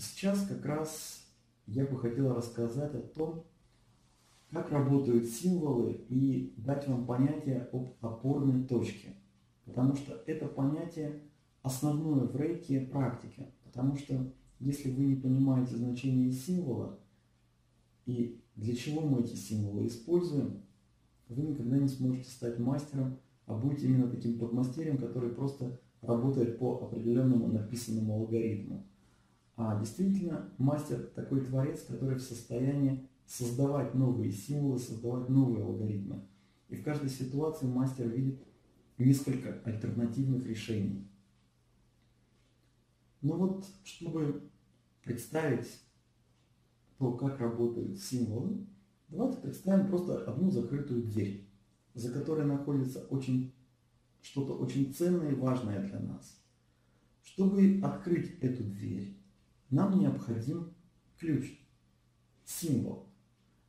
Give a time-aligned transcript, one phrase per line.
[0.00, 1.26] Сейчас как раз
[1.66, 3.44] я бы хотел рассказать о том,
[4.50, 9.14] как работают символы и дать вам понятие об опорной точке.
[9.66, 11.20] Потому что это понятие
[11.60, 13.52] основное в рейке практике.
[13.62, 16.98] Потому что если вы не понимаете значение символа
[18.06, 20.62] и для чего мы эти символы используем,
[21.28, 26.86] вы никогда не сможете стать мастером, а будете именно таким подмастерьем, который просто работает по
[26.86, 28.86] определенному написанному алгоритму.
[29.62, 36.22] А действительно, мастер такой творец, который в состоянии создавать новые символы, создавать новые алгоритмы.
[36.70, 38.42] И в каждой ситуации мастер видит
[38.96, 41.06] несколько альтернативных решений.
[43.20, 44.50] Но вот, чтобы
[45.04, 45.68] представить
[46.96, 48.66] то, как работают символы,
[49.08, 51.46] давайте представим просто одну закрытую дверь,
[51.92, 53.52] за которой находится очень
[54.22, 56.42] что-то очень ценное и важное для нас.
[57.22, 59.19] Чтобы открыть эту дверь,
[59.70, 60.72] нам необходим
[61.18, 61.58] ключ,
[62.44, 63.06] символ.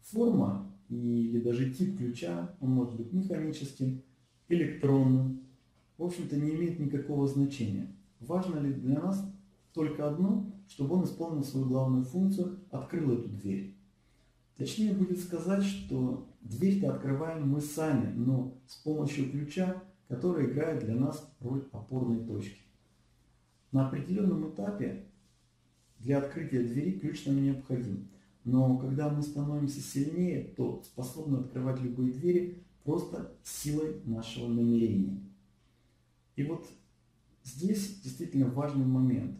[0.00, 4.02] Форма или даже тип ключа, он может быть механическим,
[4.48, 5.42] электронным,
[5.96, 7.94] в общем-то не имеет никакого значения.
[8.20, 9.24] Важно ли для нас
[9.72, 13.76] только одно, чтобы он исполнил свою главную функцию, открыл эту дверь.
[14.56, 20.94] Точнее будет сказать, что дверь-то открываем мы сами, но с помощью ключа, который играет для
[20.94, 22.60] нас роль опорной точки.
[23.70, 25.06] На определенном этапе
[26.02, 28.08] для открытия двери ключ нам необходим.
[28.44, 35.20] Но когда мы становимся сильнее, то способны открывать любые двери просто силой нашего намерения.
[36.34, 36.66] И вот
[37.44, 39.38] здесь действительно важный момент.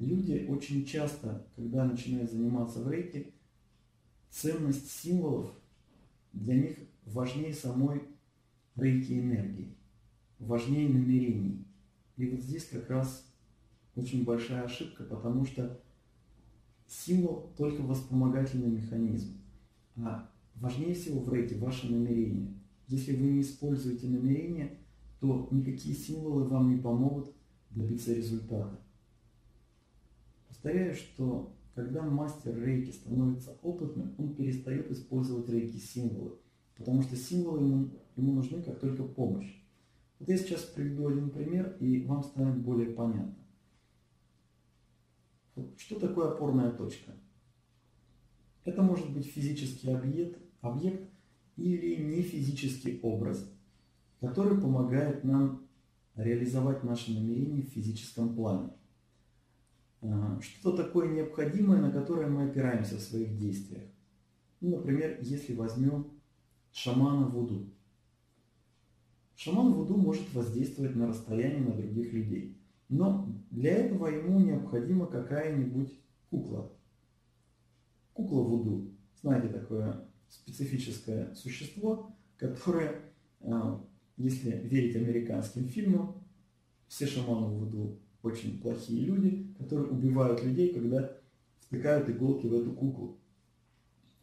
[0.00, 3.32] Люди очень часто, когда начинают заниматься в рейке,
[4.30, 5.54] ценность символов
[6.32, 6.76] для них
[7.06, 8.02] важнее самой
[8.74, 9.76] рейки энергии,
[10.40, 11.64] важнее намерений.
[12.16, 13.24] И вот здесь как раз
[13.96, 15.80] очень большая ошибка, потому что
[16.86, 19.38] символ только воспомогательный механизм.
[19.96, 22.54] А важнее всего в рейке ваше намерение.
[22.88, 24.78] Если вы не используете намерение,
[25.20, 27.32] то никакие символы вам не помогут
[27.70, 28.78] добиться результата.
[30.48, 36.36] Повторяю, что когда мастер рейки становится опытным, он перестает использовать рейки символы,
[36.76, 39.62] потому что символы ему, ему нужны как только помощь.
[40.18, 43.43] Вот я сейчас приведу один пример, и вам станет более понятно.
[45.76, 47.12] Что такое опорная точка?
[48.64, 51.08] Это может быть физический объект, объект
[51.56, 53.48] или нефизический образ,
[54.20, 55.66] который помогает нам
[56.16, 58.70] реализовать наши намерения в физическом плане.
[60.02, 63.84] А, что такое необходимое, на которое мы опираемся в своих действиях?
[64.60, 66.06] Ну, например, если возьмем
[66.72, 67.70] шамана Вуду.
[69.36, 72.56] Шаман Вуду может воздействовать на расстояние на других людей.
[72.88, 75.98] Но для этого ему необходима какая-нибудь
[76.30, 76.72] кукла.
[78.12, 78.92] Кукла Вуду.
[79.20, 83.00] Знаете, такое специфическое существо, которое,
[83.40, 83.84] а,
[84.16, 86.22] если верить американским фильмам,
[86.88, 91.16] все шаманы Вуду очень плохие люди, которые убивают людей, когда
[91.60, 93.18] втыкают иголки в эту куклу.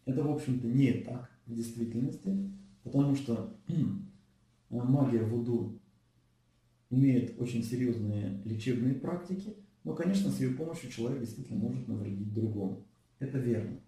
[0.05, 2.51] Это, в общем-то, не так в действительности,
[2.83, 3.55] потому что
[4.69, 5.79] магия Вуду
[6.91, 12.85] имеет очень серьезные лечебные практики, но, конечно, с ее помощью человек действительно может навредить другому.
[13.17, 13.79] Это верно.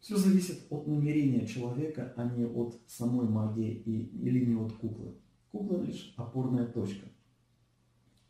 [0.00, 5.14] Все зависит от намерения человека, а не от самой магии и, или не от куклы.
[5.52, 7.06] Кукла лишь опорная точка–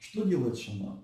[0.01, 1.01] что делает шаман?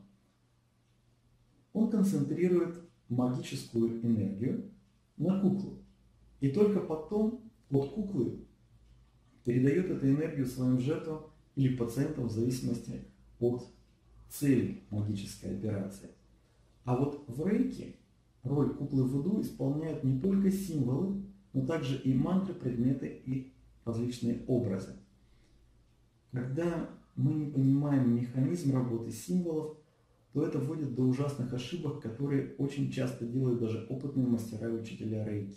[1.75, 4.72] Он концентрирует магическую энергию
[5.19, 5.84] на куклу.
[6.41, 8.47] И только потом от куклы
[9.44, 11.26] передает эту энергию своим жертвам
[11.56, 13.00] или пациентам в зависимости
[13.41, 13.67] от
[14.28, 16.11] цели магической операции.
[16.84, 17.97] А вот в рейке
[18.44, 21.22] роль куклы Вуду исполняют не только символы,
[21.53, 23.53] но также и мантры, предметы и
[23.84, 24.93] различные образы.
[26.31, 29.78] Когда мы не понимаем механизм работы символов,
[30.33, 35.26] то это вводит до ужасных ошибок, которые очень часто делают даже опытные мастера и учителя
[35.26, 35.56] рейки.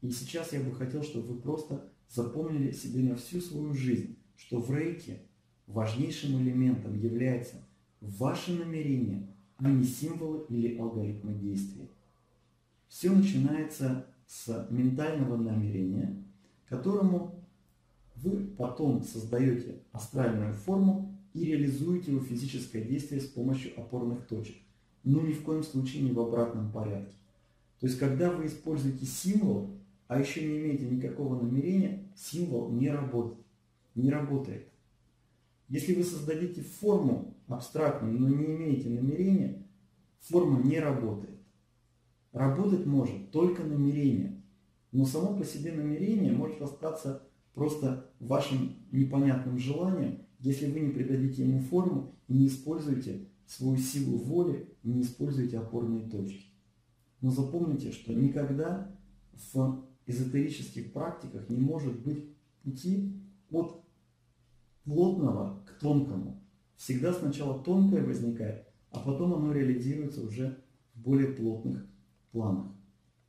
[0.00, 4.58] И сейчас я бы хотел, чтобы вы просто запомнили себе на всю свою жизнь, что
[4.58, 5.20] в рейке
[5.66, 7.56] важнейшим элементом является
[8.00, 9.26] ваше намерение,
[9.58, 11.90] а не символы или алгоритмы действий.
[12.88, 16.24] Все начинается с ментального намерения,
[16.68, 17.44] которому
[18.16, 24.56] вы потом создаете астральную форму и реализуете его физическое действие с помощью опорных точек.
[25.04, 27.14] Но ни в коем случае не в обратном порядке.
[27.78, 29.70] То есть, когда вы используете символ,
[30.08, 33.39] а еще не имеете никакого намерения, символ не работает.
[33.94, 34.68] Не работает.
[35.68, 39.66] Если вы создадите форму абстрактную, но не имеете намерения,
[40.20, 41.38] форма не работает.
[42.32, 44.42] Работать может только намерение.
[44.92, 47.22] Но само по себе намерение может остаться
[47.54, 54.16] просто вашим непонятным желанием, если вы не придадите ему форму и не используете свою силу
[54.18, 56.46] воли и не используете опорные точки.
[57.20, 58.96] Но запомните, что никогда
[59.52, 62.24] в эзотерических практиках не может быть
[62.62, 63.84] пути от
[64.84, 66.42] плотного к тонкому.
[66.76, 70.62] Всегда сначала тонкое возникает, а потом оно реализуется уже
[70.94, 71.86] в более плотных
[72.32, 72.72] планах.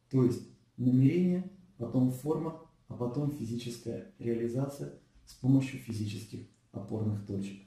[0.09, 0.47] То есть
[0.77, 7.61] намерение, потом форма, а потом физическая реализация с помощью физических опорных точек.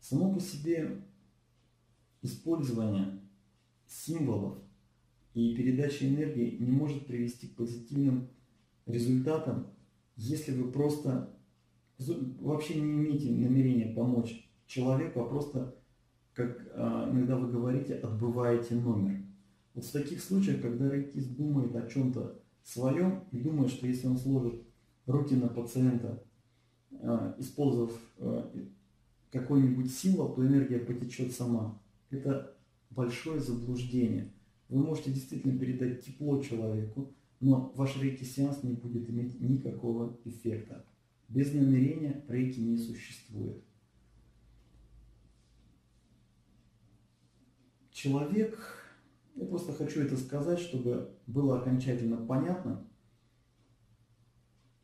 [0.00, 1.02] Само по себе
[2.22, 3.20] использование
[3.86, 4.58] символов
[5.34, 8.28] и передача энергии не может привести к позитивным
[8.86, 9.68] результатам,
[10.16, 11.34] если вы просто
[11.98, 15.76] вообще не имеете намерения помочь человеку, а просто,
[16.32, 19.22] как а, иногда вы говорите, отбываете номер.
[19.74, 24.18] Вот в таких случаях, когда рейкист думает о чем-то своем и думает, что если он
[24.18, 24.62] сложит
[25.06, 26.22] руки на пациента,
[27.00, 28.50] а, использовав а,
[29.30, 31.80] какой-нибудь символ, то энергия потечет сама.
[32.10, 32.56] Это
[32.90, 34.32] большое заблуждение.
[34.68, 40.84] Вы можете действительно передать тепло человеку, но ваш рейки-сеанс не будет иметь никакого эффекта.
[41.28, 43.62] Без намерения рейки не существует.
[47.90, 48.58] Человек,
[49.34, 52.86] я просто хочу это сказать, чтобы было окончательно понятно,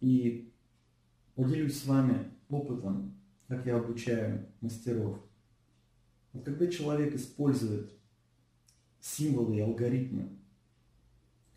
[0.00, 0.52] и
[1.34, 3.20] поделюсь с вами опытом
[3.50, 5.18] как я обучаю мастеров.
[6.32, 7.92] Вот когда человек использует
[9.00, 10.38] символы и алгоритмы,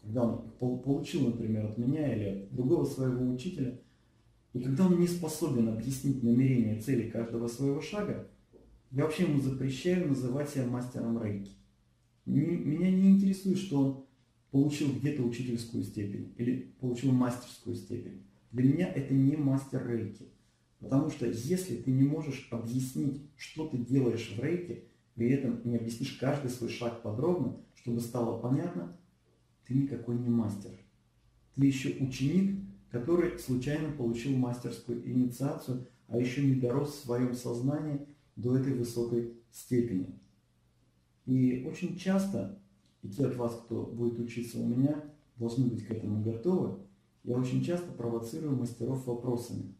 [0.03, 3.79] когда он получил, например, от меня или от другого своего учителя,
[4.51, 8.27] и когда он не способен объяснить намерения цели каждого своего шага,
[8.91, 11.51] я вообще ему запрещаю называть себя мастером рейки.
[12.25, 14.05] Меня не интересует, что он
[14.51, 18.23] получил где-то учительскую степень или получил мастерскую степень.
[18.51, 20.27] Для меня это не мастер рейки.
[20.79, 24.83] Потому что если ты не можешь объяснить, что ты делаешь в рейке,
[25.15, 28.95] при этом не объяснишь каждый свой шаг подробно, чтобы стало понятно,
[29.68, 30.71] ты никакой не мастер.
[31.56, 38.06] Ты еще ученик, который случайно получил мастерскую инициацию, а еще не дорос в своем сознании
[38.36, 40.19] до этой высокой степени.
[41.25, 42.60] И очень часто,
[43.01, 45.04] и те от вас, кто будет учиться у меня,
[45.38, 46.80] должны быть к этому готовы,
[47.24, 49.75] я очень часто провоцирую мастеров вопросами.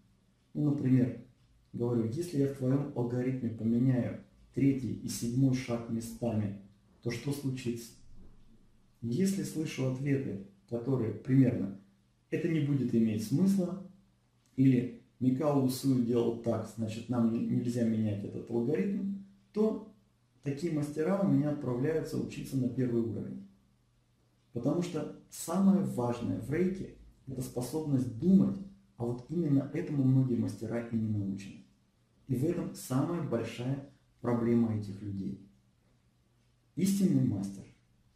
[0.54, 1.26] Ну, например,
[1.74, 6.62] говорю, если я в твоем алгоритме поменяю третий и седьмой шаг местами,
[7.02, 7.92] то что случится?
[9.04, 11.80] Если слышу ответы, которые примерно
[12.32, 13.86] это не будет иметь смысла,
[14.56, 19.18] или Микао Усую делал так, значит нам нельзя менять этот алгоритм,
[19.52, 19.94] то
[20.42, 23.48] такие мастера у меня отправляются учиться на первый уровень.
[24.54, 26.96] Потому что самое важное в рейке–
[27.28, 28.58] это способность думать
[28.98, 31.66] а вот именно этому многие мастера и не научены.
[32.28, 33.90] И в этом самая большая
[34.22, 35.46] проблема этих людей.
[36.76, 37.64] Истинный мастер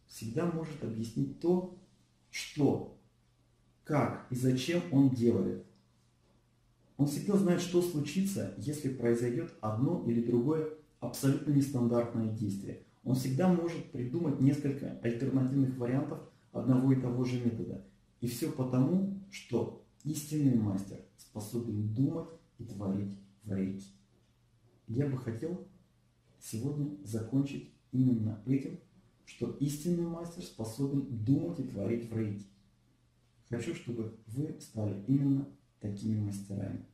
[0.08, 1.78] всегда может объяснить то,
[2.32, 2.98] что,
[3.84, 5.66] как и зачем он делает.
[6.98, 10.70] Он всегда знает, что случится, если произойдет одно или другое
[11.00, 12.84] абсолютно нестандартное действие.
[13.04, 16.20] Он всегда может придумать несколько альтернативных вариантов
[16.52, 17.86] одного и того же метода.
[18.20, 23.88] И все потому, что Истинный мастер способен думать и творить в рейке.
[24.88, 25.68] Я бы хотел
[26.40, 28.80] сегодня закончить именно этим,
[29.28, 32.46] что истинный мастер способен думать и творить в рейке.
[33.50, 35.48] Хочу, чтобы вы стали именно
[35.80, 36.86] такими мастерами.